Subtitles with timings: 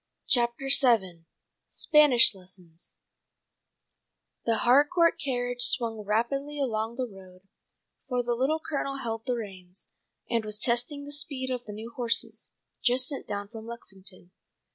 [0.25, 1.25] CHAPTER VII
[1.69, 2.95] SPANISH LESSONS
[4.45, 7.41] THE Harcourt carriage swung rapidly along the road,
[8.09, 9.91] for the Little Colonel held the reins,
[10.27, 12.49] and was testing the speed of the new horses,
[12.83, 14.31] just sent down from Lexington.